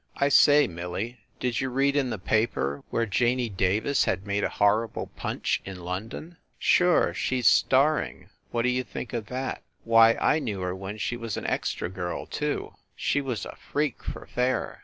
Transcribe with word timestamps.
"I 0.17 0.29
say, 0.29 0.65
Millie, 0.67 1.19
did 1.39 1.61
you 1.61 1.69
read 1.69 1.95
in 1.95 2.09
the 2.09 2.17
paper 2.17 2.81
where 2.89 3.05
Janey 3.05 3.49
Davis 3.49 4.05
had 4.05 4.25
made 4.25 4.43
a 4.43 4.49
horrible 4.49 5.11
punch 5.15 5.61
in 5.63 5.81
London?" 5.81 6.23
1 6.23 6.23
70 6.25 6.31
FIND 6.31 6.31
THE 6.31 6.33
WOMAN 6.33 6.37
"Sure. 6.57 7.13
She 7.13 7.37
s 7.39 7.47
starring 7.47 8.29
what 8.49 8.61
d 8.63 8.69
you 8.69 8.83
think 8.83 9.13
of 9.13 9.27
that! 9.27 9.61
Why, 9.83 10.15
I 10.19 10.39
knew 10.39 10.61
her 10.61 10.73
when 10.75 10.97
she 10.97 11.15
was 11.17 11.37
an 11.37 11.45
extra 11.45 11.87
girl, 11.87 12.25
too! 12.25 12.73
She 12.95 13.21
was 13.21 13.45
a 13.45 13.55
freak, 13.55 14.01
for 14.03 14.25
fair. 14.25 14.79